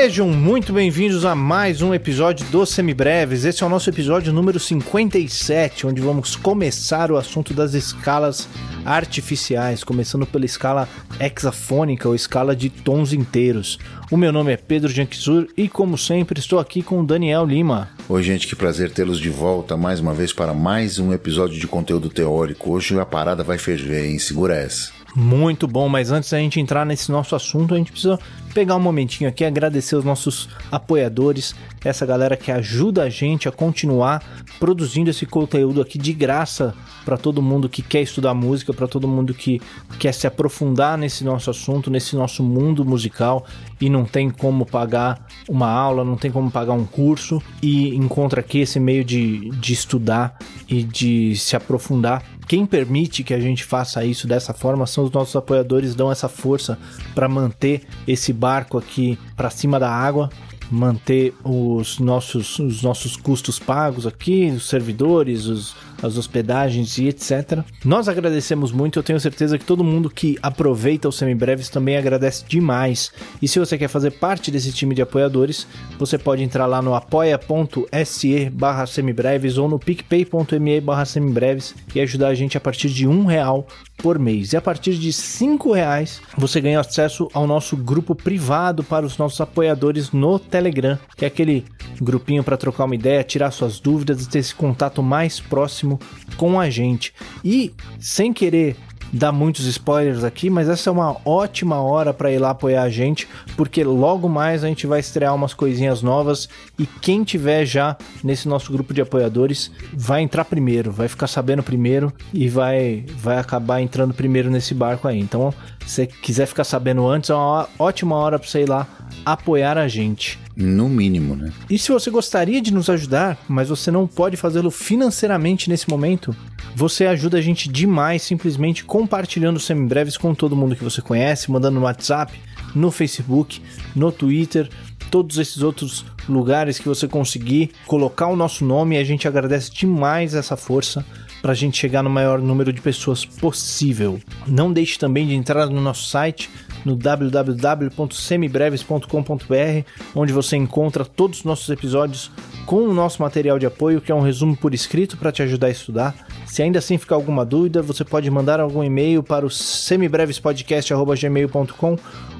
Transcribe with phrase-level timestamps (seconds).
[0.00, 3.44] Sejam muito bem-vindos a mais um episódio do Semibreves.
[3.44, 8.48] Esse é o nosso episódio número 57, onde vamos começar o assunto das escalas
[8.84, 10.88] artificiais, começando pela escala
[11.18, 13.76] hexafônica ou escala de tons inteiros.
[14.08, 17.90] O meu nome é Pedro Janquizur e, como sempre, estou aqui com o Daniel Lima.
[18.08, 21.66] Oi, gente, que prazer tê-los de volta mais uma vez para mais um episódio de
[21.66, 22.70] conteúdo teórico.
[22.70, 24.18] Hoje a parada vai ferver, hein?
[24.20, 24.96] Segura essa.
[25.16, 28.18] Muito bom, mas antes da gente entrar nesse nosso assunto, a gente precisa
[28.58, 31.54] pegar um momentinho aqui agradecer os nossos apoiadores,
[31.84, 34.20] essa galera que ajuda a gente a continuar
[34.58, 39.06] produzindo esse conteúdo aqui de graça para todo mundo que quer estudar música, para todo
[39.06, 39.62] mundo que
[40.00, 43.46] quer se aprofundar nesse nosso assunto, nesse nosso mundo musical
[43.80, 48.40] e não tem como pagar uma aula, não tem como pagar um curso e encontra
[48.40, 50.36] aqui esse meio de, de estudar
[50.68, 52.24] e de se aprofundar.
[52.48, 56.28] Quem permite que a gente faça isso dessa forma são os nossos apoiadores, dão essa
[56.28, 56.78] força
[57.14, 60.30] para manter esse barco aqui para cima da água
[60.70, 67.60] manter os nossos, os nossos custos pagos aqui, os servidores, os, as hospedagens e etc.
[67.84, 72.44] Nós agradecemos muito, eu tenho certeza que todo mundo que aproveita os semibreves também agradece
[72.48, 73.12] demais.
[73.40, 75.66] E se você quer fazer parte desse time de apoiadores,
[75.98, 82.28] você pode entrar lá no apoia.se barra semibreves ou no picpay.me barra semibreves e ajudar
[82.28, 84.52] a gente a partir de um real por mês.
[84.52, 89.18] E a partir de cinco reais você ganha acesso ao nosso grupo privado para os
[89.18, 91.64] nossos apoiadores no Telegram, que é aquele
[92.00, 95.98] grupinho para trocar uma ideia, tirar suas dúvidas e ter esse contato mais próximo próximo
[96.36, 97.14] com a gente.
[97.44, 98.76] E sem querer
[99.10, 102.90] dar muitos spoilers aqui, mas essa é uma ótima hora para ir lá apoiar a
[102.90, 106.46] gente, porque logo mais a gente vai estrear umas coisinhas novas
[106.78, 111.62] e quem tiver já nesse nosso grupo de apoiadores vai entrar primeiro, vai ficar sabendo
[111.62, 115.18] primeiro e vai vai acabar entrando primeiro nesse barco aí.
[115.18, 115.54] Então,
[115.86, 118.86] se quiser ficar sabendo antes, é uma ótima hora para você ir lá
[119.24, 120.38] apoiar a gente.
[120.60, 121.52] No mínimo, né?
[121.70, 126.34] E se você gostaria de nos ajudar, mas você não pode fazê-lo financeiramente nesse momento,
[126.74, 131.78] você ajuda a gente demais simplesmente compartilhando semibreves com todo mundo que você conhece, mandando
[131.78, 132.36] no WhatsApp,
[132.74, 133.62] no Facebook,
[133.94, 134.68] no Twitter,
[135.12, 140.34] todos esses outros lugares que você conseguir colocar o nosso nome a gente agradece demais
[140.34, 141.06] essa força
[141.48, 144.20] para a gente chegar no maior número de pessoas possível.
[144.46, 146.50] Não deixe também de entrar no nosso site
[146.84, 152.30] no www.semibreves.com.br, onde você encontra todos os nossos episódios
[152.66, 155.68] com o nosso material de apoio, que é um resumo por escrito para te ajudar
[155.68, 156.14] a estudar.
[156.44, 161.96] Se ainda assim ficar alguma dúvida, você pode mandar algum e-mail para o semibrevespodcast.gmail.com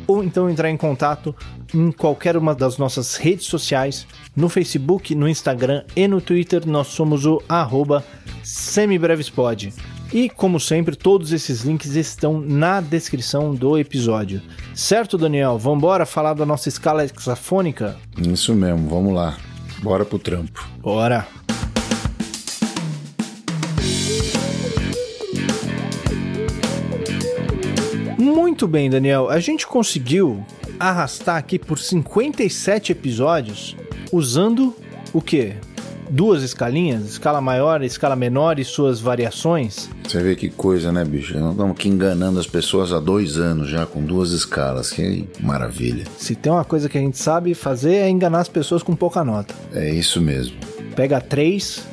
[0.08, 1.36] ou então entrar em contato
[1.72, 6.88] em qualquer uma das nossas redes sociais, no Facebook, no Instagram e no Twitter, nós
[6.88, 8.02] somos o arroba
[8.42, 9.72] semibrevespod.
[10.10, 14.40] E, como sempre, todos esses links estão na descrição do episódio.
[14.74, 15.58] Certo, Daniel?
[15.58, 17.94] Vamos embora falar da nossa escala hexafônica?
[18.16, 19.36] Isso mesmo, vamos lá.
[19.82, 20.66] Bora pro trampo.
[20.80, 21.37] Bora!
[28.58, 29.30] Muito bem, Daniel.
[29.30, 30.44] A gente conseguiu
[30.80, 33.76] arrastar aqui por 57 episódios
[34.10, 34.74] usando
[35.12, 35.54] o quê?
[36.10, 39.88] duas escalinhas, escala maior, escala menor e suas variações.
[40.02, 41.38] Você vê que coisa, né, bicho?
[41.38, 44.90] Nós estamos aqui enganando as pessoas há dois anos já com duas escalas.
[44.90, 46.04] Que maravilha.
[46.16, 49.22] Se tem uma coisa que a gente sabe fazer é enganar as pessoas com pouca
[49.22, 49.54] nota.
[49.72, 50.56] É isso mesmo.
[50.96, 51.86] Pega três,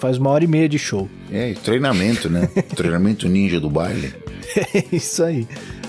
[0.00, 1.06] faz uma hora e meia de show.
[1.30, 2.48] É, treinamento, né?
[2.74, 4.14] treinamento ninja do baile.
[4.74, 5.46] É isso aí.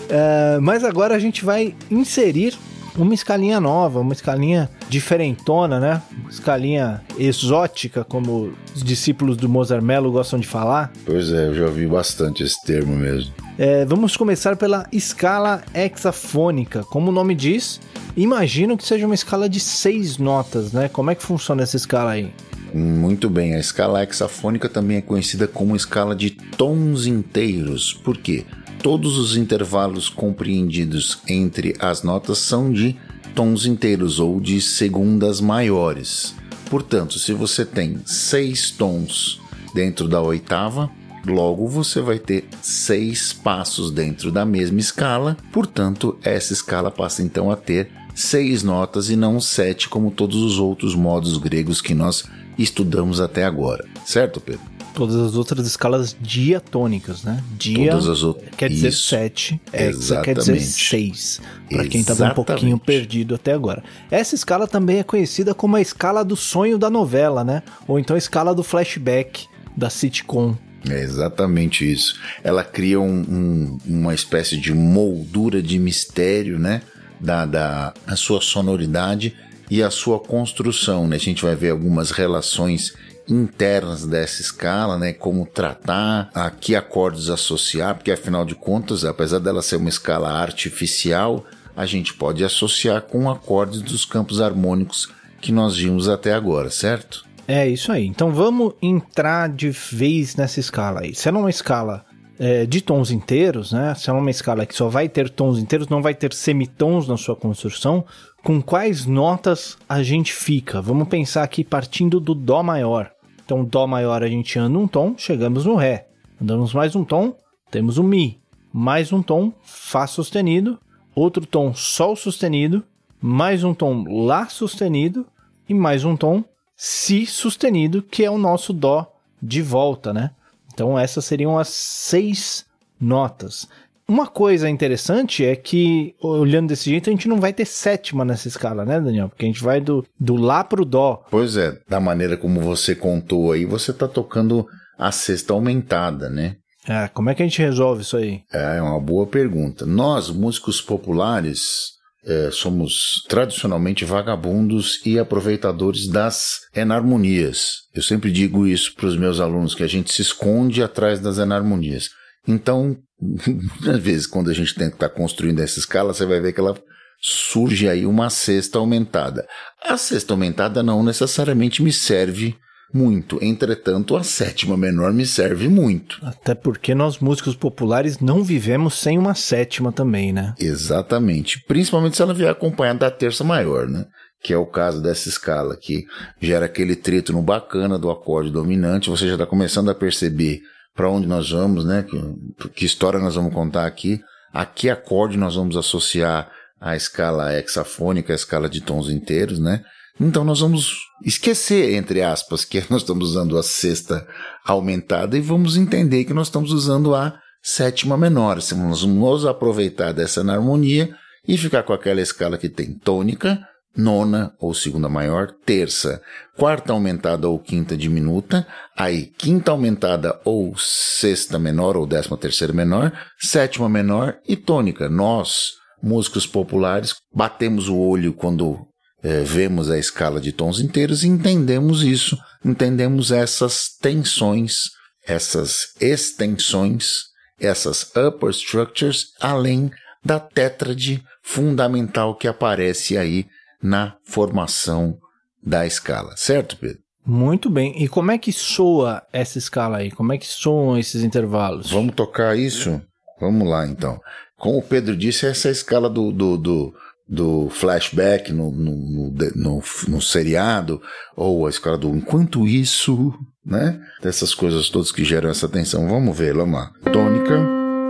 [0.10, 2.58] Uh, mas agora a gente vai inserir
[2.98, 6.02] uma escalinha nova, uma escalinha diferentona, né?
[6.22, 10.92] Uma escalinha exótica, como os discípulos do Mozart Mello gostam de falar.
[11.06, 13.32] Pois é, eu já ouvi bastante esse termo mesmo.
[13.58, 16.84] É, vamos começar pela escala hexafônica.
[16.86, 17.80] Como o nome diz,
[18.16, 20.90] imagino que seja uma escala de seis notas, né?
[20.90, 22.34] Como é que funciona essa escala aí?
[22.74, 27.94] Muito bem, a escala hexafônica também é conhecida como escala de tons inteiros.
[27.94, 28.46] Por quê?
[28.82, 32.96] Todos os intervalos compreendidos entre as notas são de
[33.36, 36.34] tons inteiros ou de segundas maiores.
[36.70, 39.42] Portanto, se você tem seis tons
[39.74, 40.90] dentro da oitava,
[41.28, 45.38] logo você vai ter seis passos dentro da mesma escala.
[45.52, 50.58] Portanto, essa escala passa então a ter seis notas e não sete, como todos os
[50.58, 52.24] outros modos gregos que nós
[52.58, 53.86] estudamos até agora.
[54.06, 54.79] Certo, Pedro?
[55.00, 57.42] Todas as outras escalas diatônicas, né?
[57.58, 58.50] Dia todas as outras.
[58.58, 59.08] quer dizer Isso.
[59.08, 63.82] 7, hexa quer dizer 6, para quem estava um pouquinho perdido até agora.
[64.12, 67.64] Essa escala também é conhecida como a escala do sonho da novela, né?
[67.88, 70.56] Ou então a escala do flashback da sitcom.
[70.90, 72.20] É exatamente isso.
[72.44, 76.82] Ela cria um, um, uma espécie de moldura de mistério, né?
[77.20, 79.36] dada a sua sonoridade
[79.70, 81.08] e a sua construção.
[81.08, 81.16] Né?
[81.16, 82.94] A gente vai ver algumas relações
[83.30, 85.14] internas dessa escala, né?
[85.14, 90.32] Como tratar, a que acordes associar, porque afinal de contas, apesar dela ser uma escala
[90.32, 91.46] artificial,
[91.76, 95.10] a gente pode associar com acordes dos campos harmônicos
[95.40, 97.24] que nós vimos até agora, certo?
[97.48, 98.06] É isso aí.
[98.06, 101.16] Então vamos entrar de vez nessa escala aí.
[101.16, 102.06] Se ela é uma escala
[102.38, 103.96] é, de tons inteiros, né?
[103.96, 107.08] Se ela é uma escala que só vai ter tons inteiros, não vai ter semitons
[107.08, 108.06] na sua construção,
[108.44, 110.82] com quais notas a gente fica?
[110.82, 113.12] Vamos pensar aqui partindo do Dó maior.
[113.50, 116.08] Então, Dó maior a gente anda um tom, chegamos no Ré.
[116.40, 117.36] Andamos mais um tom,
[117.72, 118.40] temos o Mi.
[118.72, 120.78] Mais um tom, Fá sustenido.
[121.16, 122.84] Outro tom, Sol sustenido.
[123.20, 125.26] Mais um tom, Lá sustenido.
[125.68, 126.44] E mais um tom,
[126.76, 129.12] Si sustenido, que é o nosso Dó
[129.42, 130.30] de volta, né?
[130.72, 132.68] Então, essas seriam as seis
[133.02, 133.68] notas.
[134.10, 138.48] Uma coisa interessante é que, olhando desse jeito, a gente não vai ter sétima nessa
[138.48, 139.30] escala, né, Daniel?
[139.30, 141.24] Porque a gente vai do, do Lá pro Dó.
[141.30, 144.68] Pois é, da maneira como você contou aí, você tá tocando
[144.98, 146.56] a sexta aumentada, né?
[146.88, 148.42] É, como é que a gente resolve isso aí?
[148.52, 149.86] É uma boa pergunta.
[149.86, 151.92] Nós, músicos populares,
[152.26, 157.82] é, somos tradicionalmente vagabundos e aproveitadores das enarmonias.
[157.94, 161.38] Eu sempre digo isso para os meus alunos, que a gente se esconde atrás das
[161.38, 162.10] enarmonias.
[162.48, 162.98] Então,
[163.48, 166.60] muitas vezes, quando a gente tenta estar tá construindo essa escala, você vai ver que
[166.60, 166.76] ela
[167.22, 169.46] surge aí uma sexta aumentada.
[169.84, 172.56] A sexta aumentada não necessariamente me serve
[172.94, 173.38] muito.
[173.44, 176.18] Entretanto, a sétima menor me serve muito.
[176.24, 180.56] Até porque nós músicos populares não vivemos sem uma sétima também, né?
[180.60, 181.64] Exatamente.
[181.68, 184.06] Principalmente se ela vier acompanhada da terça maior, né?
[184.42, 186.06] Que é o caso dessa escala, que
[186.40, 189.10] gera aquele trítono bacana do acorde dominante.
[189.10, 190.62] Você já está começando a perceber
[191.00, 192.04] para onde nós vamos, né?
[192.04, 194.20] Que, que história nós vamos contar aqui,
[194.52, 199.82] a que acorde nós vamos associar a escala hexafônica, a escala de tons inteiros, né?
[200.20, 204.28] Então nós vamos esquecer, entre aspas, que nós estamos usando a sexta
[204.66, 208.58] aumentada e vamos entender que nós estamos usando a sétima menor.
[208.58, 211.16] Nós vamos aproveitar dessa harmonia
[211.48, 213.58] e ficar com aquela escala que tem tônica,
[213.96, 216.22] nona ou segunda maior, terça,
[216.58, 218.66] quarta aumentada ou quinta diminuta,
[218.98, 225.10] aí quinta aumentada ou sexta menor ou décima terceira menor, sétima menor e tônica.
[225.10, 228.88] Nós, músicos populares, batemos o olho quando
[229.22, 234.92] é, vemos a escala de tons inteiros e entendemos isso, entendemos essas tensões,
[235.26, 237.24] essas extensões,
[237.60, 239.92] essas upper structures, além
[240.24, 243.46] da tétrade fundamental que aparece aí
[243.82, 245.18] na formação
[245.64, 247.00] da escala, certo, Pedro?
[247.26, 248.02] Muito bem.
[248.02, 250.10] E como é que soa essa escala aí?
[250.10, 251.92] Como é que soam esses intervalos?
[251.92, 253.02] Vamos tocar isso?
[253.40, 254.20] Vamos lá, então.
[254.58, 256.94] Como o Pedro disse, essa é a escala do, do, do,
[257.28, 261.02] do flashback no, no, no, no, seriado,
[261.36, 263.34] ou a escala do enquanto isso,
[263.66, 264.02] né?
[264.22, 266.08] Dessas coisas todas que geram essa tensão.
[266.08, 266.92] Vamos ver, vamos lá.
[267.14, 267.56] Tônica,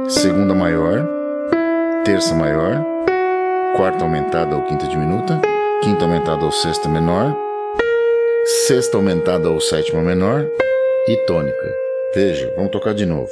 [0.08, 1.06] segunda maior,
[2.06, 2.84] terça maior,
[3.76, 5.40] quarta aumentada ou quinta diminuta,
[5.82, 7.36] quinta aumentada ou sexta menor,
[8.68, 10.46] sexta aumentada ou sétima menor
[11.08, 11.76] e tônica.
[12.14, 13.30] Veja, vamos tocar de novo.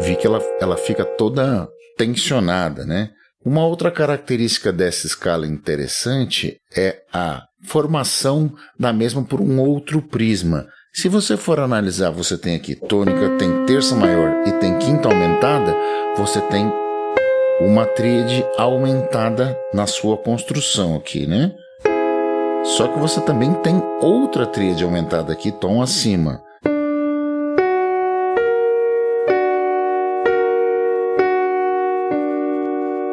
[0.00, 3.10] Vi que ela, ela fica toda tensionada, né?
[3.44, 10.66] Uma outra característica dessa escala interessante é a formação da mesma por um outro prisma.
[10.94, 15.76] Se você for analisar, você tem aqui tônica, tem terça maior e tem quinta aumentada,
[16.16, 16.72] você tem
[17.60, 21.54] uma tríade aumentada na sua construção aqui, né?
[22.76, 26.42] Só que você também tem outra tríade aumentada aqui, tom acima.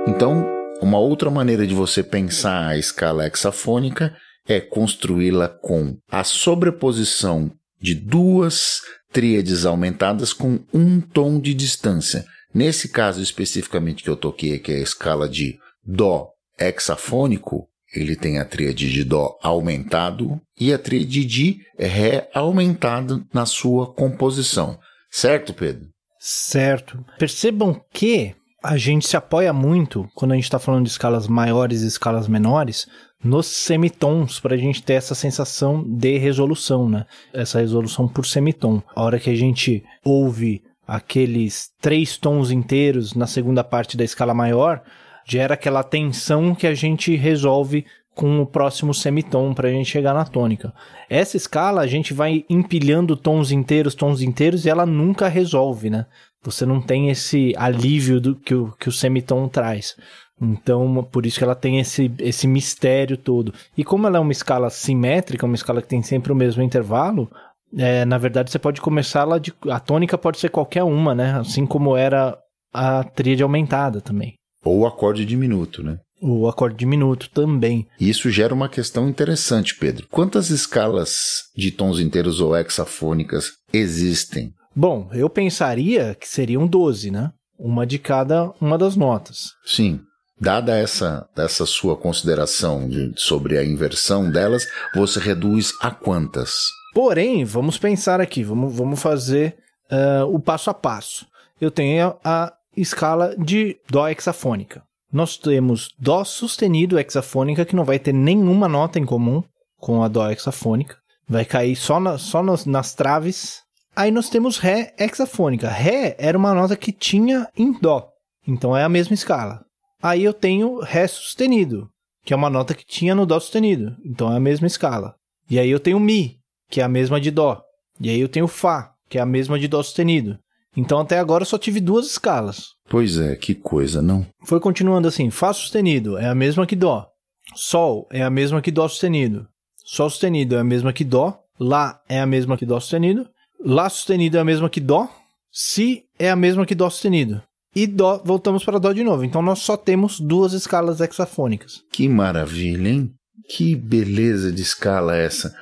[0.08, 0.46] Então,
[0.82, 4.14] uma outra maneira de você pensar a escala hexafônica
[4.48, 8.82] é construí-la com a sobreposição de duas
[9.12, 12.26] tríades aumentadas com um tom de distância.
[12.54, 16.30] Nesse caso especificamente que eu toquei, que é a escala de Dó
[16.60, 23.46] hexafônico, ele tem a tríade de Dó aumentado e a tríade de Ré aumentado na
[23.46, 24.80] sua composição.
[25.12, 25.88] Certo, Pedro?
[26.20, 27.04] Certo.
[27.20, 31.82] Percebam que a gente se apoia muito, quando a gente está falando de escalas maiores
[31.82, 32.88] e escalas menores,
[33.22, 37.06] nos semitons, para a gente ter essa sensação de resolução, né?
[37.34, 38.82] Essa resolução por semitom.
[38.96, 44.34] A hora que a gente ouve aqueles três tons inteiros na segunda parte da escala
[44.34, 44.82] maior,
[45.26, 47.86] gera aquela tensão que a gente resolve
[48.16, 50.74] com o próximo semitom para a gente chegar na tônica.
[51.10, 56.06] Essa escala a gente vai empilhando tons inteiros, tons inteiros e ela nunca resolve, né?
[56.44, 59.96] Você não tem esse alívio do que o, que o semitom traz.
[60.40, 63.54] Então, por isso que ela tem esse, esse mistério todo.
[63.78, 67.32] E como ela é uma escala simétrica, uma escala que tem sempre o mesmo intervalo,
[67.78, 69.54] é, na verdade você pode começar ela de.
[69.70, 71.40] A tônica pode ser qualquer uma, né?
[71.40, 72.38] Assim como era
[72.74, 74.34] a tríade aumentada também.
[74.64, 75.98] Ou o acorde diminuto, né?
[76.22, 77.86] O acorde diminuto também.
[78.00, 80.08] Isso gera uma questão interessante, Pedro.
[80.10, 84.52] Quantas escalas de tons inteiros ou hexafônicas existem?
[84.76, 87.32] Bom, eu pensaria que seriam 12, né?
[87.60, 89.52] Uma de cada uma das notas.
[89.66, 90.00] Sim.
[90.40, 94.66] Dada essa, essa sua consideração de, sobre a inversão delas,
[94.96, 96.54] você reduz a quantas?
[96.94, 99.58] Porém, vamos pensar aqui, vamos, vamos fazer
[99.92, 101.26] uh, o passo a passo.
[101.60, 104.84] Eu tenho a, escala de Dó hexafônica.
[105.12, 109.44] Nós temos Dó sustenido hexafônica, que não vai ter nenhuma nota em comum
[109.80, 110.98] com a Dó hexafônica.
[111.28, 113.62] Vai cair só, na, só nas, nas traves.
[113.96, 115.70] Aí nós temos Ré hexafônica.
[115.70, 118.08] Ré era uma nota que tinha em Dó.
[118.48, 119.64] Então é a mesma escala.
[120.02, 121.90] Aí eu tenho Ré sustenido,
[122.26, 123.96] que é uma nota que tinha no Dó sustenido.
[124.04, 125.16] Então é a mesma escala.
[125.50, 126.40] E aí eu tenho Mi,
[126.74, 127.62] que é a mesma de Dó.
[128.02, 130.40] E aí eu tenho Fá, que é a mesma de Dó sustenido.
[130.76, 132.70] Então até agora eu só tive duas escalas.
[132.90, 134.26] Pois é, que coisa, não?
[134.44, 137.06] Foi continuando assim: Fá sustenido é a mesma que Dó.
[137.54, 139.48] Sol é a mesma que Dó sustenido.
[139.86, 141.38] Sol sustenido é a mesma que Dó.
[141.60, 143.30] Lá é a mesma que Dó sustenido.
[143.64, 145.08] Lá sustenido é a mesma que Dó.
[145.52, 147.44] Si é a mesma que Dó sustenido.
[147.76, 149.24] E Dó, voltamos para Dó de novo.
[149.24, 151.84] Então nós só temos duas escalas hexafônicas.
[151.92, 153.14] Que maravilha, hein?
[153.48, 155.54] Que beleza de escala essa.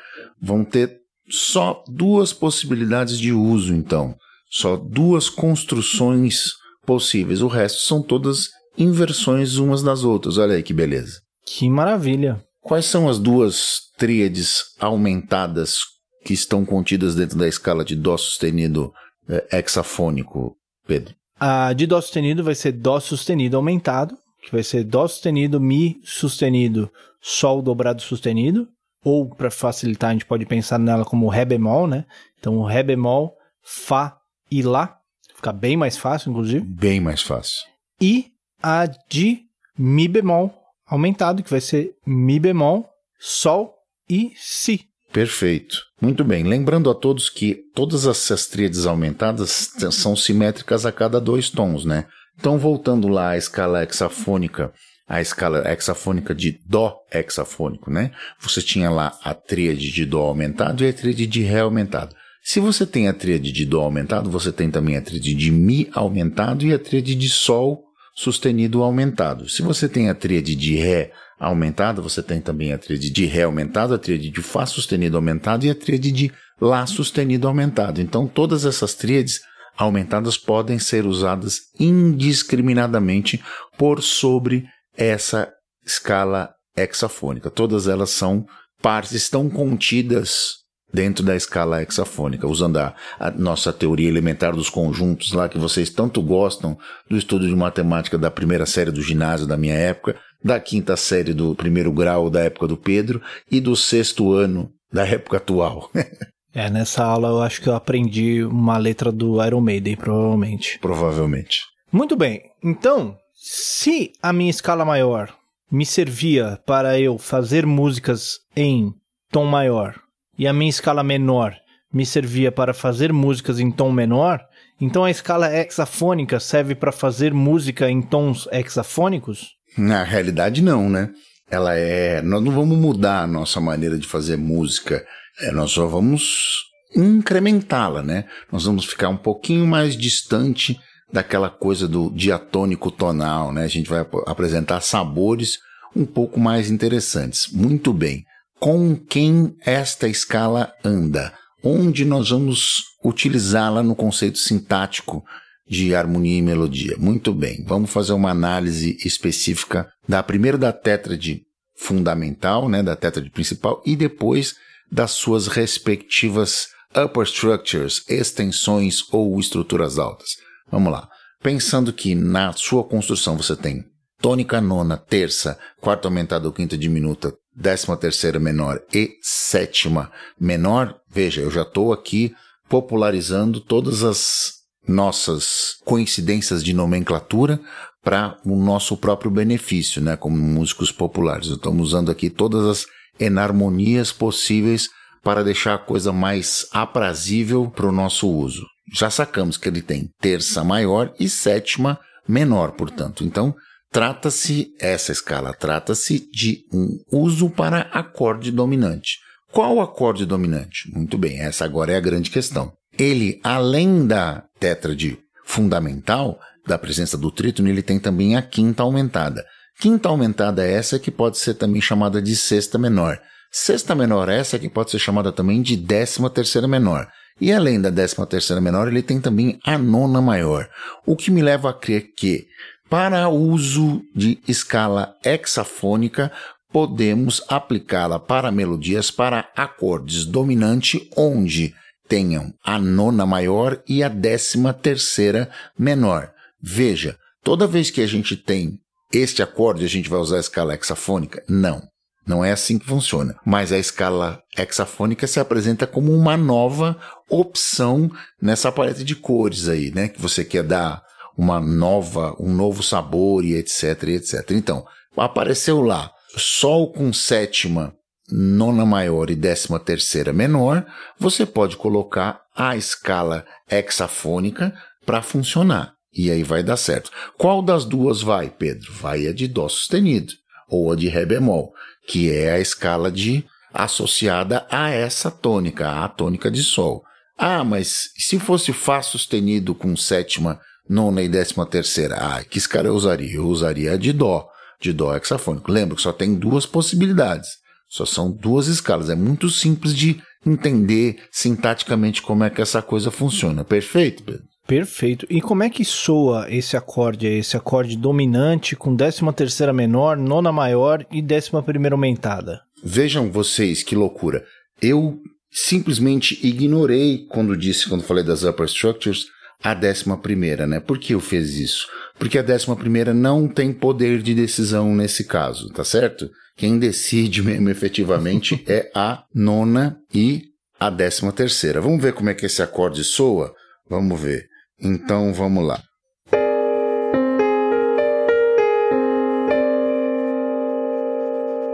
[0.42, 1.01] Vão ter
[1.32, 4.16] só duas possibilidades de uso, então.
[4.50, 6.52] Só duas construções
[6.86, 7.42] possíveis.
[7.42, 10.38] O resto são todas inversões umas das outras.
[10.38, 11.22] Olha aí que beleza.
[11.46, 12.44] Que maravilha.
[12.62, 15.80] Quais são as duas tríades aumentadas
[16.24, 18.94] que estão contidas dentro da escala de Dó sustenido
[19.28, 21.16] é, hexafônico, Pedro?
[21.40, 26.00] A de Dó sustenido vai ser Dó sustenido aumentado, que vai ser Dó sustenido, Mi
[26.04, 28.68] sustenido, Sol dobrado sustenido.
[29.04, 32.06] Ou, para facilitar, a gente pode pensar nela como Ré bemol, né?
[32.40, 34.18] Então, Ré bemol, Fá
[34.50, 34.98] e Lá.
[35.36, 36.64] Fica bem mais fácil, inclusive.
[36.64, 37.66] Bem mais fácil.
[38.00, 38.32] E
[38.62, 39.42] a de
[39.78, 40.54] Mi bemol
[40.86, 42.88] aumentado, que vai ser Mi bemol,
[43.20, 43.74] Sol
[44.10, 44.82] e Si.
[45.12, 45.78] Perfeito.
[46.02, 46.44] Muito bem.
[46.44, 52.08] Lembrando a todos que todas essas tríades aumentadas são simétricas a cada dois tons, né?
[52.40, 54.74] Então, voltando lá à escala hexafônica,
[55.12, 58.12] a escala hexafônica de Dó hexafônico, né?
[58.40, 62.16] Você tinha lá a tríade de Dó aumentado e a tríade de Ré aumentado.
[62.42, 65.90] Se você tem a tríade de Dó aumentado, você tem também a tríade de Mi
[65.92, 67.84] aumentado e a tríade de Sol
[68.16, 69.50] sustenido aumentado.
[69.50, 73.44] Se você tem a tríade de Ré aumentada, você tem também a tríade de Ré
[73.44, 78.00] aumentado, a tríade de Fá sustenido aumentado e a tríade de Lá sustenido aumentado.
[78.00, 79.42] Então, todas essas tríades
[79.76, 83.44] aumentadas podem ser usadas indiscriminadamente
[83.78, 84.66] por sobre
[84.96, 85.52] essa
[85.86, 87.50] escala hexafônica.
[87.50, 88.46] Todas elas são
[88.82, 90.62] partes, estão contidas
[90.94, 95.90] dentro da escala hexafônica, usando a, a, nossa teoria elementar dos conjuntos lá que vocês
[95.90, 96.78] tanto gostam
[97.10, 101.34] do estudo de matemática da primeira série do ginásio da minha época, da quinta série
[101.34, 105.90] do primeiro grau da época do Pedro e do sexto ano da época atual.
[106.54, 110.78] é, nessa aula eu acho que eu aprendi uma letra do Iron Maiden, provavelmente.
[110.80, 111.62] Provavelmente.
[111.92, 112.42] Muito bem.
[112.64, 115.34] Então, se a minha escala maior
[115.72, 118.94] me servia para eu fazer músicas em
[119.32, 120.00] tom maior
[120.38, 121.56] e a minha escala menor
[121.92, 124.40] me servia para fazer músicas em tom menor,
[124.80, 129.56] então a escala hexafônica serve para fazer música em tons hexafônicos?
[129.76, 131.10] Na realidade, não, né?
[131.50, 132.22] Ela é.
[132.22, 135.04] Nós não vamos mudar a nossa maneira de fazer música,
[135.40, 136.60] é, nós só vamos
[136.96, 138.26] incrementá-la, né?
[138.52, 140.80] Nós vamos ficar um pouquinho mais distante
[141.12, 143.64] daquela coisa do diatônico tonal, né?
[143.64, 145.60] A gente vai apresentar sabores
[145.96, 147.48] um pouco mais interessantes.
[147.52, 148.24] Muito bem.
[148.60, 151.34] Com quem esta escala anda?
[151.64, 155.24] Onde nós vamos utilizá-la no conceito sintático
[155.68, 156.96] de harmonia e melodia?
[156.98, 157.64] Muito bem.
[157.68, 161.42] Vamos fazer uma análise específica da primeiro da tétrade
[161.76, 164.56] fundamental, né, da tétrade principal e depois
[164.92, 170.36] das suas respectivas upper structures, extensões ou estruturas altas.
[170.72, 171.08] Vamos lá.
[171.44, 173.84] Pensando que na sua construção você tem
[174.22, 181.42] tônica nona, terça, quarta aumentada ou quinta diminuta, décima terceira menor e sétima menor, veja,
[181.42, 182.34] eu já estou aqui
[182.70, 184.54] popularizando todas as
[184.88, 187.60] nossas coincidências de nomenclatura
[188.04, 191.48] para o nosso próprio benefício, né, como músicos populares.
[191.48, 192.86] Estamos usando aqui todas as
[193.20, 194.90] enarmonias possíveis
[195.24, 198.66] para deixar a coisa mais aprazível para o nosso uso.
[198.92, 203.24] Já sacamos que ele tem terça maior e sétima menor, portanto.
[203.24, 203.56] Então,
[203.92, 209.18] trata-se, essa escala trata-se de um uso para acorde dominante.
[209.52, 210.90] Qual acorde dominante?
[210.94, 212.74] Muito bem, essa agora é a grande questão.
[212.98, 219.44] Ele, além da tétrade fundamental, da presença do trítono, ele tem também a quinta aumentada.
[219.80, 223.20] Quinta aumentada é essa que pode ser também chamada de sexta menor.
[223.52, 227.08] Sexta menor é essa que pode ser chamada também de décima terceira menor.
[227.40, 230.70] E além da décima terceira menor, ele tem também a nona maior.
[231.06, 232.48] O que me leva a crer que,
[232.90, 236.32] para uso de escala hexafônica,
[236.72, 241.74] podemos aplicá-la para melodias para acordes dominante onde
[242.08, 246.32] tenham a nona maior e a décima terceira menor.
[246.62, 248.78] Veja, toda vez que a gente tem
[249.14, 251.44] este acorde, a gente vai usar a escala hexafônica?
[251.48, 251.91] Não.
[252.26, 253.36] Não é assim que funciona.
[253.46, 256.98] Mas a escala hexafônica se apresenta como uma nova
[257.30, 258.12] opção
[258.42, 260.08] nessa paleta de cores aí, né?
[260.08, 261.02] Que você quer dar
[261.38, 264.52] uma nova, um novo sabor e etc, e etc.
[264.52, 264.86] Então,
[265.18, 267.94] apareceu lá Sol com sétima,
[268.32, 270.86] nona maior e décima terceira menor,
[271.20, 274.74] você pode colocar a escala hexafônica
[275.06, 275.94] para funcionar.
[276.14, 277.12] E aí vai dar certo.
[277.38, 278.94] Qual das duas vai, Pedro?
[278.94, 280.34] Vai a de Dó sustenido
[280.70, 281.74] ou a de Ré bemol,
[282.08, 287.04] que é a escala de associada a essa tônica, a tônica de Sol.
[287.38, 292.16] Ah, mas se fosse Fá sustenido com sétima, nona e décima terceira?
[292.16, 293.36] Ah, que escala eu usaria?
[293.36, 294.48] Eu usaria a de Dó,
[294.80, 295.72] de Dó hexafônico.
[295.72, 297.50] Lembra que só tem duas possibilidades.
[297.88, 299.10] Só são duas escalas.
[299.10, 303.64] É muito simples de entender sintaticamente como é que essa coisa funciona.
[303.64, 304.51] Perfeito, Pedro?
[304.72, 305.28] Perfeito.
[305.30, 310.50] E como é que soa esse acorde, esse acorde dominante com décima terceira menor, nona
[310.50, 312.62] maior e décima primeira aumentada?
[312.82, 314.46] Vejam vocês que loucura.
[314.82, 315.20] Eu
[315.52, 319.26] simplesmente ignorei quando disse, quando falei das upper structures,
[319.62, 320.80] a décima primeira, né?
[320.80, 321.90] Por que eu fiz isso?
[322.18, 326.32] Porque a décima primeira não tem poder de decisão nesse caso, tá certo?
[326.56, 330.44] Quem decide mesmo efetivamente é a nona e
[330.80, 331.82] a décima terceira.
[331.82, 333.54] Vamos ver como é que esse acorde soa?
[333.90, 334.50] Vamos ver.
[334.84, 335.80] Então vamos lá.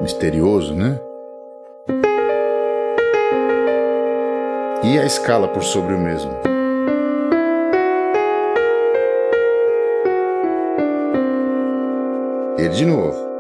[0.01, 0.99] Misterioso, né?
[4.83, 6.31] E a escala por sobre o mesmo.
[12.57, 13.36] Ele de novo.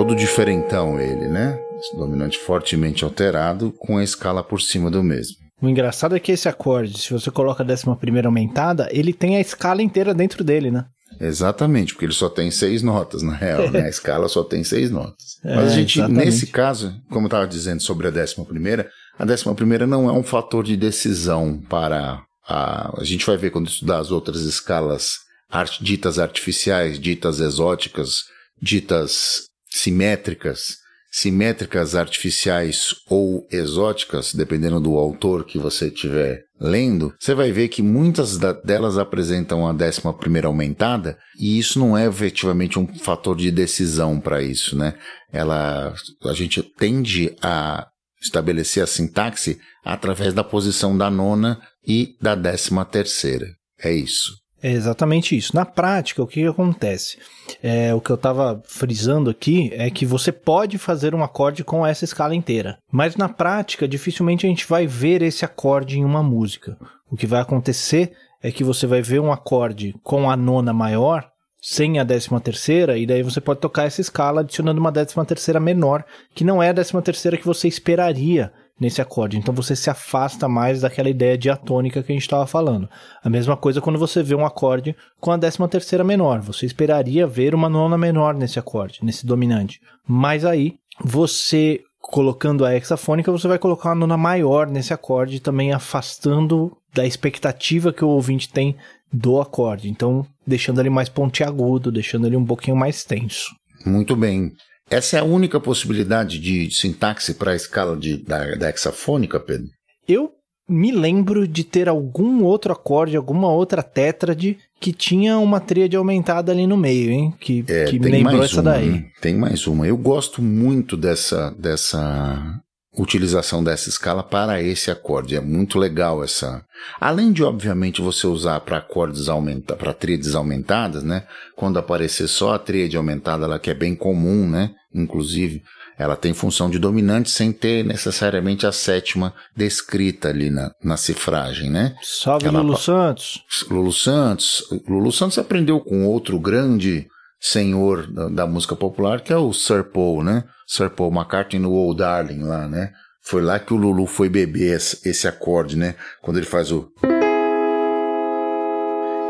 [0.00, 1.60] Todo diferentão ele, né?
[1.78, 5.36] Esse dominante fortemente alterado com a escala por cima do mesmo.
[5.60, 9.36] O engraçado é que esse acorde, se você coloca a décima primeira aumentada, ele tem
[9.36, 10.86] a escala inteira dentro dele, né?
[11.20, 13.82] Exatamente, porque ele só tem seis notas, na real, né?
[13.82, 15.36] A escala só tem seis notas.
[15.44, 16.24] É, Mas a gente, exatamente.
[16.24, 20.12] nesse caso, como eu estava dizendo sobre a décima primeira, a décima primeira não é
[20.12, 22.98] um fator de decisão para a...
[22.98, 25.16] A gente vai ver quando estudar as outras escalas
[25.50, 28.22] art, ditas artificiais, ditas exóticas,
[28.62, 30.76] ditas simétricas,
[31.10, 37.82] simétricas artificiais ou exóticas, dependendo do autor que você estiver lendo, você vai ver que
[37.82, 43.50] muitas delas apresentam a décima primeira aumentada e isso não é efetivamente um fator de
[43.50, 44.94] decisão para isso, né?
[45.32, 47.86] Ela, a gente tende a
[48.20, 53.46] estabelecer a sintaxe através da posição da nona e da décima terceira.
[53.82, 54.39] É isso.
[54.62, 55.56] É exatamente isso.
[55.56, 57.18] Na prática, o que, que acontece?
[57.62, 61.86] É, o que eu estava frisando aqui é que você pode fazer um acorde com
[61.86, 66.22] essa escala inteira, mas na prática, dificilmente a gente vai ver esse acorde em uma
[66.22, 66.76] música.
[67.10, 71.30] O que vai acontecer é que você vai ver um acorde com a nona maior
[71.62, 75.60] sem a décima terceira, e daí você pode tocar essa escala adicionando uma décima terceira
[75.60, 79.36] menor, que não é a décima terceira que você esperaria nesse acorde.
[79.36, 82.88] Então você se afasta mais daquela ideia diatônica que a gente estava falando.
[83.22, 86.40] A mesma coisa quando você vê um acorde com a décima terceira menor.
[86.40, 89.80] Você esperaria ver uma nona menor nesse acorde, nesse dominante.
[90.08, 95.72] Mas aí você colocando a hexafônica, você vai colocar uma nona maior nesse acorde, também
[95.72, 98.76] afastando da expectativa que o ouvinte tem
[99.12, 99.88] do acorde.
[99.88, 103.54] Então, deixando ele mais pontiagudo, deixando ele um pouquinho mais tenso.
[103.84, 104.52] Muito bem.
[104.90, 109.68] Essa é a única possibilidade de sintaxe para a escala de, da, da hexafônica, Pedro?
[110.08, 110.32] Eu
[110.68, 116.50] me lembro de ter algum outro acorde, alguma outra tétrade que tinha uma tríade aumentada
[116.50, 117.34] ali no meio, hein?
[117.38, 119.04] Que, é, que me lembrou essa uma, daí.
[119.20, 119.86] Tem mais uma.
[119.86, 122.60] Eu gosto muito dessa, dessa
[122.96, 125.36] utilização dessa escala para esse acorde.
[125.36, 126.64] É muito legal essa.
[127.00, 131.24] Além de, obviamente, você usar para acordes aumentados, para tríades aumentadas, né?
[131.54, 134.74] Quando aparecer só a tríade aumentada, ela que é bem comum, né?
[134.94, 135.62] Inclusive,
[135.96, 141.70] ela tem função de dominante sem ter necessariamente a sétima descrita ali na, na cifragem,
[141.70, 141.94] né?
[142.02, 143.44] Salve ela, Lulu Santos.
[143.70, 144.64] Lulu Santos.
[144.88, 147.06] Lulu Santos aprendeu com outro grande
[147.38, 150.44] senhor da, da, música popular, que é o Sir Paul, né?
[150.66, 152.92] Sir Paul McCartney no Old Darling lá, né?
[153.22, 155.94] Foi lá que o Lulu foi beber esse, esse acorde, né?
[156.22, 156.90] Quando ele faz o.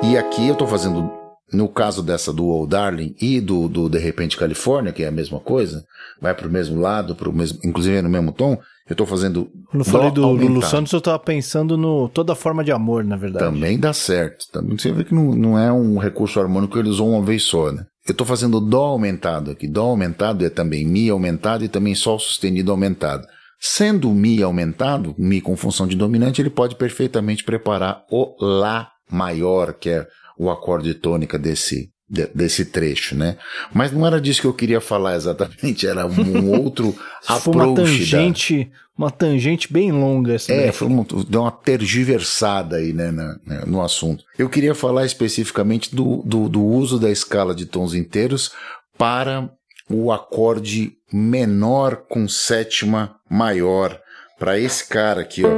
[0.02, 1.12] E aqui eu tô fazendo,
[1.52, 5.12] no caso dessa do Old Darling e do, do De Repente Califórnia, que é a
[5.12, 5.84] mesma coisa,
[6.20, 8.58] vai pro mesmo lado, pro mesmo, inclusive é no mesmo tom,
[8.88, 9.48] eu tô fazendo.
[9.70, 13.44] Quando falei do Lulu Santos, eu tava pensando no toda forma de amor, na verdade.
[13.44, 14.46] Também dá certo.
[14.52, 17.44] Também você vê que não, não é um recurso harmônico que ele usou uma vez
[17.44, 17.84] só, né?
[18.06, 19.68] Eu estou fazendo Dó aumentado aqui.
[19.68, 23.24] Dó aumentado é também Mi aumentado e também Sol sustenido aumentado.
[23.60, 29.74] Sendo Mi aumentado, Mi com função de dominante, ele pode perfeitamente preparar o Lá maior,
[29.74, 30.06] que é
[30.40, 33.36] o acorde tônica desse, de, desse trecho, né?
[33.74, 36.96] Mas não era disso que eu queria falar exatamente, era um outro
[37.28, 37.42] approach.
[37.42, 38.70] Foi uma tangente, da...
[38.96, 40.50] uma tangente bem longa essa.
[40.50, 44.24] É, foi um, deu uma tergiversada aí, né, na, né, no assunto.
[44.38, 48.50] Eu queria falar especificamente do, do, do uso da escala de tons inteiros
[48.96, 49.50] para
[49.90, 54.00] o acorde menor com sétima maior.
[54.38, 55.50] Para esse cara aqui, ó.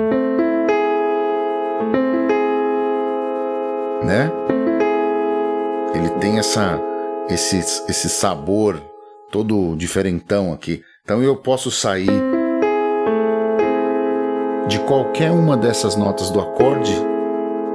[4.04, 4.28] Né?
[5.94, 6.80] Ele tem essa,
[7.28, 8.80] esse, esse sabor
[9.30, 10.82] todo diferentão aqui.
[11.04, 12.10] Então eu posso sair
[14.68, 16.94] de qualquer uma dessas notas do acorde,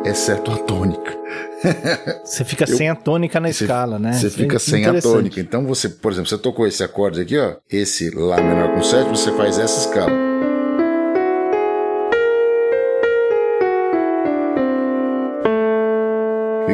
[0.06, 1.18] exceto a tônica.
[2.24, 4.14] Você fica eu, sem a tônica na escala, né?
[4.14, 5.40] Você fica sem a tônica.
[5.40, 9.16] Então você, por exemplo, você tocou esse acorde aqui, ó, esse Lá menor com sétima,
[9.16, 10.27] você faz essa escala.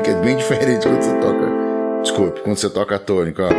[0.03, 2.01] Fica bem diferente quando você toca.
[2.01, 3.49] Desculpe, quando você toca a tônica, ó.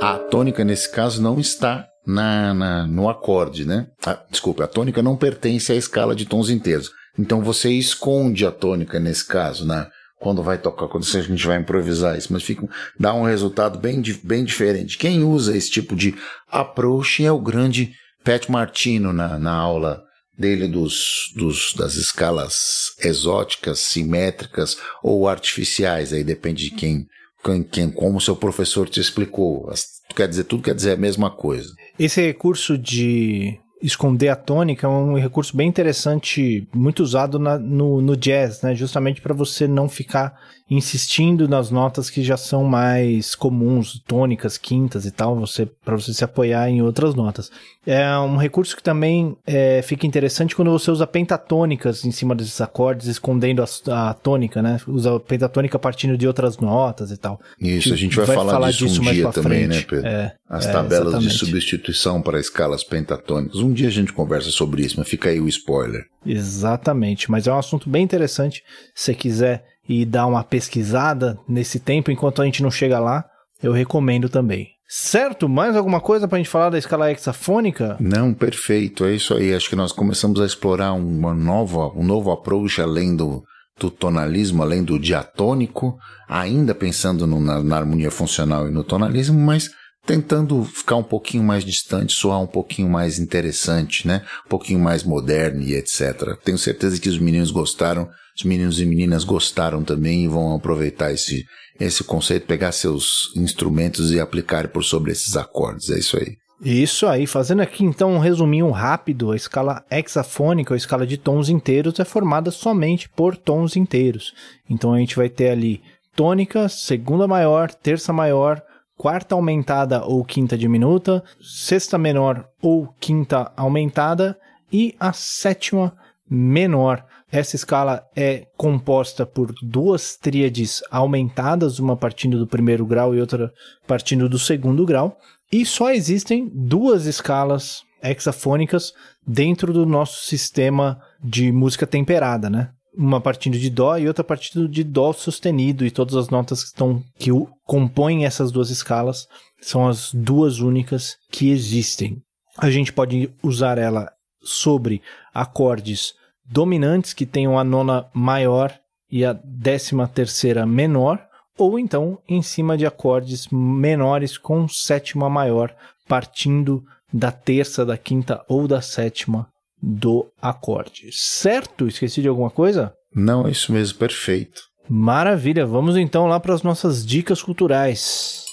[0.00, 3.88] A tônica, nesse caso, não está na, na, no acorde, né?
[4.30, 6.90] Desculpe, a tônica não pertence à escala de tons inteiros.
[7.18, 9.86] Então você esconde a tônica nesse caso, né?
[10.18, 12.66] Quando vai tocar, quando a gente vai improvisar isso, mas fica,
[12.98, 14.96] dá um resultado bem, bem diferente.
[14.96, 16.14] Quem usa esse tipo de
[16.50, 17.92] approach é o grande
[18.24, 20.02] Pat Martino na, na aula
[20.36, 27.06] dele dos, dos, das escalas exóticas, simétricas ou artificiais, aí depende de quem,
[27.44, 29.70] quem, quem como seu professor te explicou.
[30.14, 31.72] Quer dizer, tudo quer dizer a mesma coisa.
[31.98, 38.00] Esse recurso de esconder a tônica é um recurso bem interessante, muito usado na, no,
[38.00, 38.74] no jazz, né?
[38.74, 40.38] Justamente para você não ficar
[40.72, 46.14] insistindo nas notas que já são mais comuns, tônicas, quintas e tal, você para você
[46.14, 47.50] se apoiar em outras notas.
[47.84, 52.60] É um recurso que também é, fica interessante quando você usa pentatônicas em cima desses
[52.60, 54.78] acordes, escondendo a, a, tônica, né?
[54.86, 57.40] Usa a pentatônica partindo de outras notas e tal.
[57.60, 59.94] Isso, a gente vai, vai falar, falar, disso, disso um dia também, né, frente.
[59.94, 60.06] né, Pedro?
[60.06, 61.32] É, As é, tabelas exatamente.
[61.32, 63.56] de substituição para escalas pentatônicas.
[63.56, 66.04] Um dia a gente conversa sobre isso, mas fica aí o spoiler.
[66.24, 68.62] Exatamente, mas é um assunto bem interessante.
[68.94, 73.24] Se você quiser e dar uma pesquisada nesse tempo enquanto a gente não chega lá,
[73.62, 74.68] eu recomendo também.
[74.88, 75.48] Certo?
[75.48, 77.96] Mais alguma coisa para a gente falar da escala hexafônica?
[77.98, 79.06] Não, perfeito.
[79.06, 79.54] É isso aí.
[79.54, 83.42] Acho que nós começamos a explorar uma nova, um novo approach além do,
[83.80, 85.96] do tonalismo, além do diatônico,
[86.28, 89.70] ainda pensando no, na, na harmonia funcional e no tonalismo, mas
[90.06, 94.22] tentando ficar um pouquinho mais distante, soar um pouquinho mais interessante, né?
[94.46, 96.36] Um pouquinho mais moderno e etc.
[96.44, 101.12] Tenho certeza que os meninos gostaram, os meninos e meninas gostaram também e vão aproveitar
[101.12, 101.44] esse,
[101.78, 105.90] esse conceito, pegar seus instrumentos e aplicar por sobre esses acordes.
[105.90, 106.36] É isso aí.
[106.64, 111.48] Isso aí, fazendo aqui então um resuminho rápido, a escala hexafônica, a escala de tons
[111.48, 114.32] inteiros, é formada somente por tons inteiros.
[114.70, 115.82] Então a gente vai ter ali
[116.14, 118.62] tônica, segunda maior, terça maior,
[119.02, 124.38] quarta aumentada ou quinta diminuta, sexta menor ou quinta aumentada
[124.72, 125.92] e a sétima
[126.30, 127.04] menor.
[127.28, 133.52] Essa escala é composta por duas tríades aumentadas, uma partindo do primeiro grau e outra
[133.88, 135.18] partindo do segundo grau,
[135.50, 138.92] e só existem duas escalas hexafônicas
[139.26, 142.70] dentro do nosso sistema de música temperada, né?
[142.94, 146.68] Uma partindo de dó e outra partindo de dó sustenido e todas as notas que
[146.68, 147.30] estão que
[147.64, 149.26] compõem essas duas escalas
[149.60, 152.22] são as duas únicas que existem.
[152.58, 155.00] A gente pode usar ela sobre
[155.32, 158.76] acordes dominantes que tenham a nona maior
[159.10, 161.24] e a décima terceira menor,
[161.56, 165.74] ou então em cima de acordes menores com sétima maior,
[166.08, 169.51] partindo da terça, da quinta ou da sétima
[169.82, 171.10] do acorde.
[171.12, 171.88] Certo?
[171.88, 172.94] Esqueci de alguma coisa?
[173.14, 174.62] Não, é isso mesmo, perfeito.
[174.88, 178.44] Maravilha, vamos então lá para as nossas dicas culturais.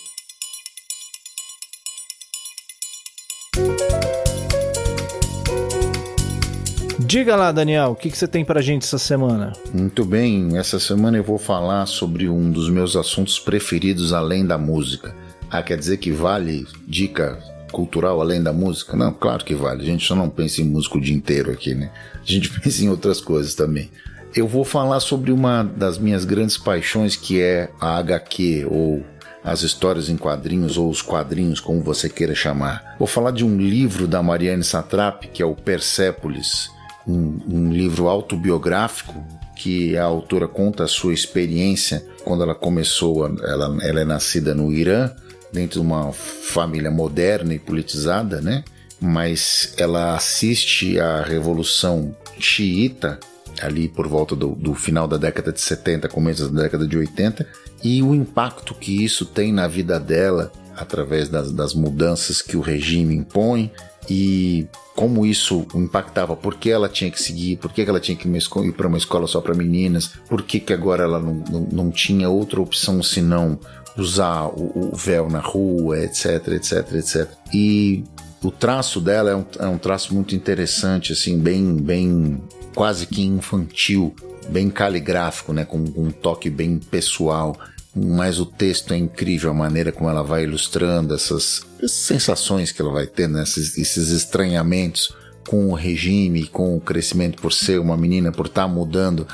[6.99, 9.53] Diga lá, Daniel, o que, que você tem pra gente essa semana?
[9.73, 14.59] Muito bem, essa semana eu vou falar sobre um dos meus assuntos preferidos além da
[14.59, 15.15] música.
[15.49, 17.39] Ah, quer dizer que vale dica
[17.71, 18.95] cultural além da música?
[18.95, 19.81] Não, claro que vale.
[19.81, 21.91] A gente só não pensa em música o dia inteiro aqui, né?
[22.15, 23.89] A gente pensa em outras coisas também.
[24.35, 29.03] Eu vou falar sobre uma das minhas grandes paixões que é a HQ ou
[29.43, 32.95] as histórias em quadrinhos ou os quadrinhos, como você queira chamar.
[32.99, 36.69] Vou falar de um livro da Marianne Satrap, que é o Persépolis,
[37.07, 43.77] um, um livro autobiográfico que a autora conta a sua experiência quando ela começou, ela,
[43.81, 45.11] ela é nascida no Irã,
[45.51, 48.63] dentro de uma família moderna e politizada, né?
[48.99, 53.19] Mas ela assiste à Revolução Xiita,
[53.61, 57.47] ali por volta do, do, final da década de 70, começo da década de 80,
[57.83, 62.61] e o impacto que isso tem na vida dela através das, das mudanças que o
[62.61, 63.71] regime impõe
[64.09, 68.27] e como isso impactava, por que ela tinha que seguir, por que ela tinha que
[68.27, 71.91] ir para uma escola só para meninas, por que, que agora ela não, não, não
[71.91, 73.57] tinha outra opção senão
[74.01, 77.27] usar o, o, véu na rua, etc, etc, etc.
[77.53, 78.03] E
[78.43, 82.41] o traço dela é um, é um traço muito interessante, assim, bem, bem
[82.73, 84.15] quase que infantil,
[84.49, 87.55] bem caligráfico, né, com, com um toque bem pessoal
[87.95, 92.91] mas o texto é incrível, a maneira como ela vai ilustrando essas, sensações que ela
[92.91, 93.43] vai tendo, né?
[93.43, 95.13] esses, esses estranhamentos
[95.47, 99.27] com o regime, com o crescimento por ser uma menina, por estar tá mudando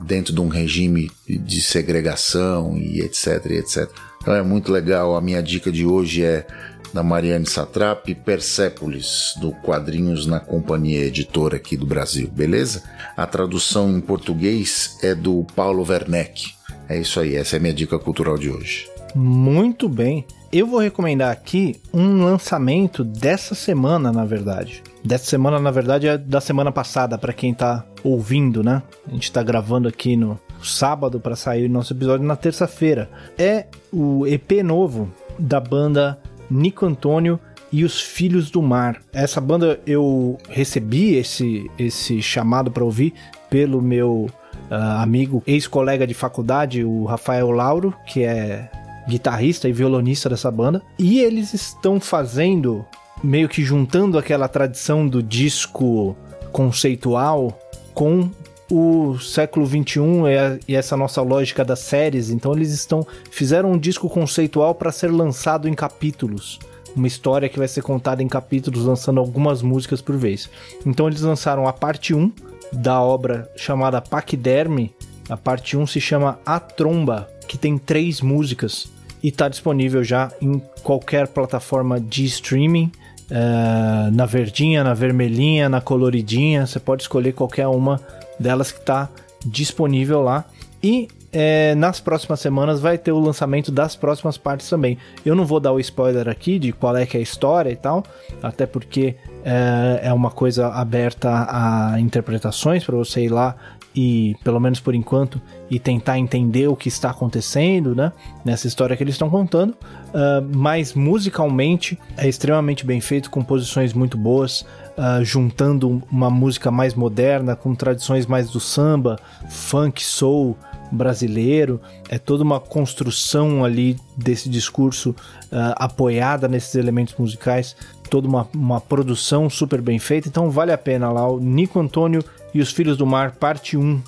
[0.00, 3.90] dentro de um regime de segregação e etc, e etc.
[4.20, 5.16] Então é muito legal.
[5.16, 6.46] A minha dica de hoje é
[6.92, 12.82] da Mariane Satrap, Persépolis, do Quadrinhos na Companhia Editora aqui do Brasil, beleza?
[13.16, 16.54] A tradução em português é do Paulo Werneck.
[16.88, 18.88] É isso aí, essa é a minha dica cultural de hoje.
[19.14, 20.24] Muito bem.
[20.52, 24.82] Eu vou recomendar aqui um lançamento dessa semana, na verdade.
[25.06, 28.82] Dessa semana, na verdade, é da semana passada, para quem tá ouvindo, né?
[29.06, 33.08] A gente tá gravando aqui no sábado para sair o nosso episódio na terça-feira.
[33.38, 36.18] É o EP novo da banda
[36.50, 37.38] Nico Antônio
[37.70, 39.00] e os Filhos do Mar.
[39.12, 43.14] Essa banda eu recebi esse esse chamado para ouvir
[43.48, 44.28] pelo meu
[44.68, 48.68] uh, amigo, ex-colega de faculdade, o Rafael Lauro, que é
[49.08, 50.82] guitarrista e violonista dessa banda.
[50.98, 52.84] E eles estão fazendo,
[53.26, 56.16] meio que juntando aquela tradição do disco
[56.52, 57.58] conceitual
[57.92, 58.30] com
[58.70, 60.24] o século 21
[60.66, 62.30] e essa nossa lógica das séries.
[62.30, 66.58] Então eles estão fizeram um disco conceitual para ser lançado em capítulos.
[66.94, 70.48] Uma história que vai ser contada em capítulos, lançando algumas músicas por vez.
[70.86, 72.32] Então eles lançaram a parte 1,
[72.72, 74.94] da obra chamada Paquiderme.
[75.28, 78.88] A parte 1 se chama A Tromba, que tem três músicas
[79.22, 82.90] e está disponível já em qualquer plataforma de streaming.
[83.30, 88.00] Uh, na verdinha, na vermelhinha, na coloridinha, você pode escolher qualquer uma
[88.38, 89.08] delas que está
[89.44, 90.44] disponível lá.
[90.82, 94.96] E é, nas próximas semanas vai ter o lançamento das próximas partes também.
[95.24, 97.76] Eu não vou dar o spoiler aqui de qual é que é a história e
[97.76, 98.04] tal,
[98.42, 103.54] até porque é, é uma coisa aberta a interpretações para você ir lá
[103.96, 108.12] e, pelo menos por enquanto, e tentar entender o que está acontecendo, né?
[108.44, 109.70] Nessa história que eles estão contando.
[109.70, 116.94] Uh, mas musicalmente é extremamente bem feito, composições muito boas, uh, juntando uma música mais
[116.94, 120.58] moderna com tradições mais do samba, funk, soul
[120.92, 121.80] brasileiro.
[122.08, 127.74] É toda uma construção ali desse discurso uh, apoiada nesses elementos musicais
[128.06, 131.28] toda uma, uma produção super bem feita, então vale a pena lá.
[131.28, 134.02] O Nico Antônio e os Filhos do Mar, parte 1,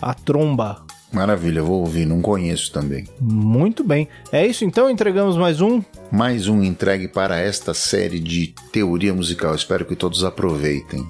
[0.00, 0.84] A Tromba.
[1.12, 3.06] Maravilha, vou ouvir, não conheço também.
[3.20, 4.08] Muito bem.
[4.32, 5.82] É isso então, entregamos mais um.
[6.10, 9.54] Mais um entregue para esta série de teoria musical.
[9.54, 11.06] Espero que todos aproveitem.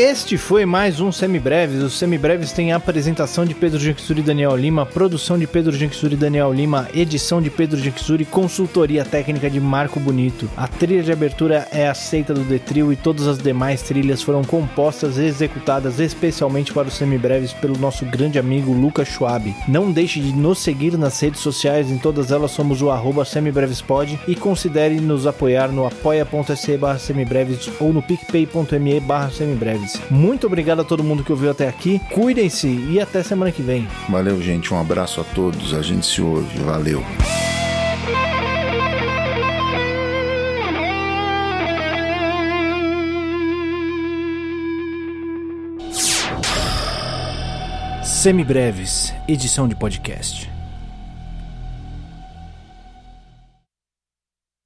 [0.00, 1.82] Este foi mais um Semibreves.
[1.82, 6.14] Os Semibreves têm a apresentação de Pedro Janquisuri e Daniel Lima, produção de Pedro Janquisuri
[6.14, 10.48] e Daniel Lima, edição de Pedro Janquisuri, consultoria técnica de Marco Bonito.
[10.56, 15.18] A trilha de abertura é aceita do Detril e todas as demais trilhas foram compostas
[15.18, 19.52] e executadas especialmente para os Semibreves pelo nosso grande amigo Lucas Schwab.
[19.66, 24.16] Não deixe de nos seguir nas redes sociais, em todas elas somos o arroba semibrevespod
[24.28, 29.87] e considere nos apoiar no apoia.se barra semibreves ou no picpay.me barra semibreves.
[29.88, 30.00] Audiência.
[30.10, 32.00] Muito obrigado a todo mundo que ouviu até aqui.
[32.12, 33.88] Cuidem-se e até semana que vem.
[34.08, 34.72] Valeu, gente.
[34.72, 35.72] Um abraço a todos.
[35.72, 36.58] A gente se ouve.
[36.58, 37.02] Valeu.
[48.02, 50.57] Semibreves, edição de podcast.